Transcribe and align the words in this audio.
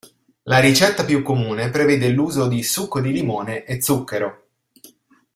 La 0.45 0.57
ricetta 0.57 1.05
più 1.05 1.21
comune 1.21 1.69
prevede 1.69 2.09
l'uso 2.09 2.47
di 2.47 2.63
succo 2.63 2.99
di 2.99 3.11
limone 3.11 3.65
e 3.65 3.79
zucchero. 3.83 4.47